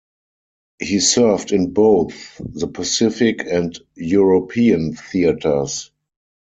[0.81, 5.91] He served in both the Pacific and European Theatres.